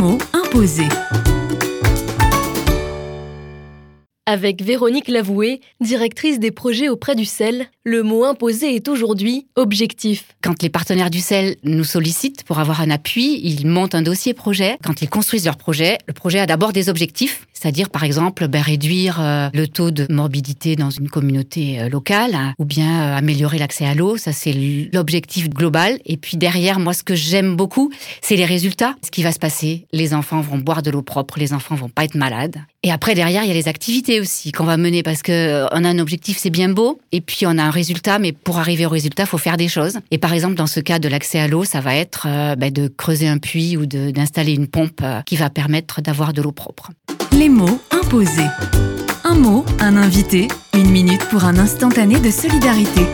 [0.00, 0.88] mots imposés.
[4.30, 10.36] Avec Véronique Lavoué, directrice des projets auprès du CEL, le mot imposé est aujourd'hui objectif.
[10.40, 14.32] Quand les partenaires du CEL nous sollicitent pour avoir un appui, ils montent un dossier
[14.32, 14.76] projet.
[14.84, 18.62] Quand ils construisent leur projet, le projet a d'abord des objectifs, c'est-à-dire par exemple ben,
[18.62, 23.16] réduire euh, le taux de morbidité dans une communauté euh, locale hein, ou bien euh,
[23.16, 24.16] améliorer l'accès à l'eau.
[24.16, 24.52] Ça, c'est
[24.92, 25.98] l'objectif global.
[26.06, 27.90] Et puis derrière, moi, ce que j'aime beaucoup,
[28.22, 28.94] c'est les résultats.
[29.04, 31.88] Ce qui va se passer, les enfants vont boire de l'eau propre, les enfants vont
[31.88, 32.58] pas être malades.
[32.82, 34.19] Et après, derrière, il y a les activités
[34.54, 37.58] qu'on va mener parce que euh, a un objectif, c'est bien beau, et puis on
[37.58, 39.98] a un résultat, mais pour arriver au résultat, faut faire des choses.
[40.10, 42.72] Et par exemple, dans ce cas de l'accès à l'eau, ça va être euh, ben,
[42.72, 46.52] de creuser un puits ou d'installer une pompe euh, qui va permettre d'avoir de l'eau
[46.52, 46.90] propre.
[47.32, 48.48] Les mots imposés.
[49.24, 53.06] Un mot, un invité, une minute pour un instantané de solidarité.